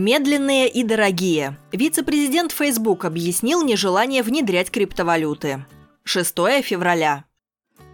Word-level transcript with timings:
Медленные 0.00 0.68
и 0.68 0.84
дорогие. 0.84 1.58
Вице-президент 1.72 2.52
Facebook 2.52 3.04
объяснил 3.04 3.64
нежелание 3.64 4.22
внедрять 4.22 4.70
криптовалюты. 4.70 5.66
6 6.04 6.36
февраля. 6.62 7.24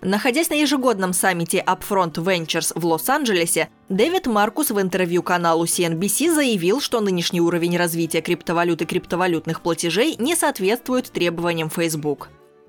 Находясь 0.00 0.48
на 0.48 0.54
ежегодном 0.54 1.12
саммите 1.12 1.58
Upfront 1.66 2.12
Ventures 2.12 2.70
в 2.76 2.86
Лос-Анджелесе, 2.86 3.68
Дэвид 3.88 4.28
Маркус 4.28 4.70
в 4.70 4.80
интервью 4.80 5.24
каналу 5.24 5.64
CNBC 5.64 6.32
заявил, 6.32 6.80
что 6.80 7.00
нынешний 7.00 7.40
уровень 7.40 7.76
развития 7.76 8.20
криптовалют 8.20 8.80
и 8.80 8.86
криптовалютных 8.86 9.60
платежей 9.60 10.14
не 10.20 10.36
соответствует 10.36 11.10
требованиям 11.10 11.68
Facebook. 11.68 12.28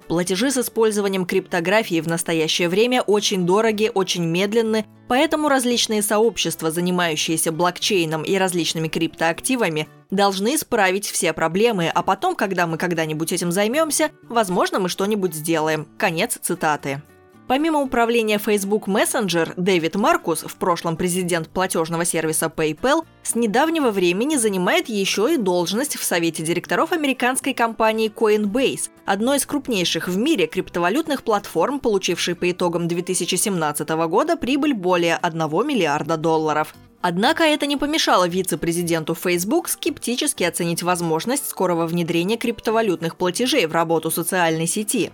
Платежи 0.10 0.50
с 0.50 0.58
использованием 0.58 1.24
криптографии 1.24 2.02
в 2.02 2.08
настоящее 2.08 2.68
время 2.68 3.04
очень 3.04 3.46
дороги, 3.46 3.92
очень 3.94 4.26
медленны, 4.26 4.88
поэтому 5.08 5.50
различные 5.50 6.02
сообщества, 6.02 6.72
занимающиеся 6.72 7.52
блокчейном 7.52 8.24
и 8.24 8.36
различными 8.36 8.88
криптоактивами, 8.88 9.88
должны 10.10 10.56
исправить 10.56 11.06
все 11.06 11.32
проблемы, 11.32 11.92
а 11.94 12.02
потом, 12.02 12.36
когда 12.36 12.66
мы 12.66 12.80
когда-нибудь 12.80 13.32
этим 13.32 13.52
займемся, 13.52 14.10
возможно, 14.24 14.80
мы 14.80 14.90
что-нибудь 14.90 15.36
сделаем. 15.36 15.88
Конец 16.00 16.40
цитаты. 16.42 17.04
Помимо 17.50 17.82
управления 17.82 18.38
Facebook 18.38 18.88
Messenger, 18.88 19.54
Дэвид 19.58 19.96
Маркус, 19.96 20.44
в 20.44 20.56
прошлом 20.58 20.96
президент 20.96 21.50
платежного 21.50 22.06
сервиса 22.06 22.46
PayPal, 22.46 23.04
с 23.24 23.34
недавнего 23.34 23.90
времени 23.90 24.36
занимает 24.36 24.88
еще 24.88 25.34
и 25.34 25.38
должность 25.38 25.98
в 25.98 26.04
совете 26.04 26.44
директоров 26.44 26.92
американской 26.92 27.56
компании 27.56 28.14
Coinbase, 28.16 28.92
одной 29.04 29.38
из 29.38 29.48
крупнейших 29.48 30.08
в 30.08 30.16
мире 30.16 30.46
криптовалютных 30.46 31.24
платформ, 31.24 31.80
получившей 31.80 32.36
по 32.36 32.52
итогам 32.52 32.88
2017 32.88 33.90
года 33.90 34.38
прибыль 34.38 34.76
более 34.76 35.16
1 35.16 35.40
миллиарда 35.68 36.18
долларов. 36.18 36.76
Однако 37.02 37.46
это 37.46 37.66
не 37.66 37.78
помешало 37.78 38.28
вице-президенту 38.28 39.16
Facebook 39.16 39.70
скептически 39.70 40.44
оценить 40.44 40.84
возможность 40.84 41.50
скорого 41.50 41.88
внедрения 41.88 42.38
криптовалютных 42.38 43.16
платежей 43.16 43.66
в 43.66 43.72
работу 43.72 44.12
социальной 44.12 44.68
сети. 44.68 45.12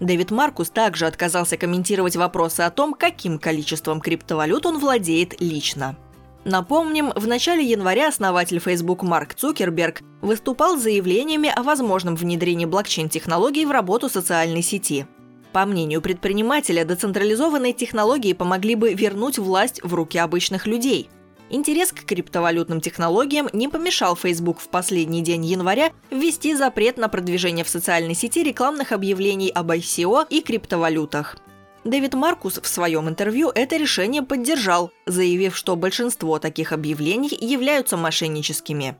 Дэвид 0.00 0.30
Маркус 0.30 0.70
также 0.70 1.06
отказался 1.06 1.56
комментировать 1.56 2.16
вопросы 2.16 2.60
о 2.60 2.70
том, 2.70 2.94
каким 2.94 3.38
количеством 3.38 4.00
криптовалют 4.00 4.66
он 4.66 4.78
владеет 4.78 5.40
лично. 5.40 5.96
Напомним, 6.44 7.12
в 7.14 7.26
начале 7.26 7.64
января 7.64 8.08
основатель 8.08 8.60
Facebook 8.60 9.02
Марк 9.02 9.34
Цукерберг 9.34 10.02
выступал 10.20 10.78
с 10.78 10.82
заявлениями 10.82 11.52
о 11.54 11.62
возможном 11.62 12.14
внедрении 12.14 12.64
блокчейн-технологий 12.64 13.66
в 13.66 13.70
работу 13.70 14.08
социальной 14.08 14.62
сети. 14.62 15.06
По 15.52 15.66
мнению 15.66 16.00
предпринимателя, 16.00 16.84
децентрализованные 16.84 17.72
технологии 17.72 18.34
помогли 18.34 18.76
бы 18.76 18.94
вернуть 18.94 19.38
власть 19.38 19.80
в 19.82 19.94
руки 19.94 20.16
обычных 20.16 20.66
людей– 20.66 21.10
Интерес 21.50 21.92
к 21.92 22.04
криптовалютным 22.04 22.80
технологиям 22.80 23.48
не 23.54 23.68
помешал 23.68 24.16
Facebook 24.16 24.60
в 24.60 24.68
последний 24.68 25.22
день 25.22 25.46
января 25.46 25.92
ввести 26.10 26.54
запрет 26.54 26.98
на 26.98 27.08
продвижение 27.08 27.64
в 27.64 27.70
социальной 27.70 28.14
сети 28.14 28.42
рекламных 28.42 28.92
объявлений 28.92 29.50
об 29.50 29.70
ICO 29.70 30.26
и 30.28 30.42
криптовалютах. 30.42 31.38
Дэвид 31.84 32.12
Маркус 32.12 32.60
в 32.62 32.66
своем 32.66 33.08
интервью 33.08 33.50
это 33.54 33.76
решение 33.76 34.22
поддержал, 34.22 34.90
заявив, 35.06 35.56
что 35.56 35.74
большинство 35.74 36.38
таких 36.38 36.72
объявлений 36.72 37.34
являются 37.40 37.96
мошенническими. 37.96 38.96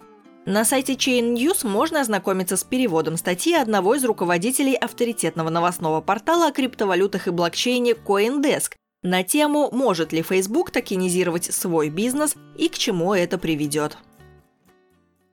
На 0.46 0.64
сайте 0.64 0.94
Chain 0.94 1.34
News 1.34 1.66
можно 1.66 2.00
ознакомиться 2.00 2.56
с 2.56 2.64
переводом 2.64 3.18
статьи 3.18 3.54
одного 3.54 3.94
из 3.94 4.04
руководителей 4.04 4.74
авторитетного 4.74 5.50
новостного 5.50 6.00
портала 6.00 6.46
о 6.46 6.52
криптовалютах 6.52 7.28
и 7.28 7.30
блокчейне 7.30 7.92
CoinDesk, 7.92 8.72
на 9.02 9.22
тему 9.22 9.68
«Может 9.70 10.12
ли 10.12 10.22
Facebook 10.22 10.70
токенизировать 10.70 11.44
свой 11.44 11.88
бизнес 11.88 12.34
и 12.56 12.68
к 12.68 12.78
чему 12.78 13.14
это 13.14 13.38
приведет?». 13.38 13.98